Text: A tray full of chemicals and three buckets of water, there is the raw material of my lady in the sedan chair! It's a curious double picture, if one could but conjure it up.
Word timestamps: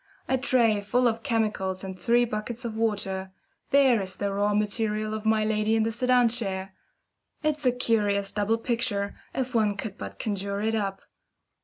A 0.27 0.35
tray 0.35 0.81
full 0.81 1.07
of 1.07 1.21
chemicals 1.21 1.83
and 1.83 1.95
three 1.95 2.25
buckets 2.25 2.65
of 2.65 2.75
water, 2.75 3.31
there 3.69 4.01
is 4.01 4.15
the 4.15 4.33
raw 4.33 4.55
material 4.55 5.13
of 5.13 5.27
my 5.27 5.45
lady 5.45 5.75
in 5.75 5.83
the 5.83 5.91
sedan 5.91 6.27
chair! 6.27 6.73
It's 7.43 7.67
a 7.67 7.71
curious 7.71 8.31
double 8.31 8.57
picture, 8.57 9.13
if 9.35 9.53
one 9.53 9.77
could 9.77 9.99
but 9.99 10.17
conjure 10.17 10.59
it 10.59 10.73
up. 10.73 11.01